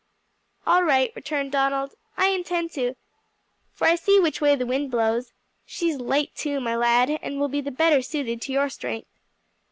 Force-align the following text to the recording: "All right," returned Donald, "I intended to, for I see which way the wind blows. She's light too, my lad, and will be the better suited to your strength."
"All 0.65 0.81
right," 0.83 1.11
returned 1.15 1.51
Donald, 1.51 1.93
"I 2.17 2.29
intended 2.29 2.73
to, 2.73 2.95
for 3.71 3.85
I 3.85 3.93
see 3.93 4.19
which 4.19 4.41
way 4.41 4.55
the 4.55 4.65
wind 4.65 4.89
blows. 4.89 5.31
She's 5.63 5.97
light 5.97 6.33
too, 6.35 6.59
my 6.59 6.75
lad, 6.75 7.11
and 7.21 7.39
will 7.39 7.49
be 7.49 7.61
the 7.61 7.69
better 7.69 8.01
suited 8.01 8.41
to 8.41 8.51
your 8.51 8.67
strength." 8.69 9.09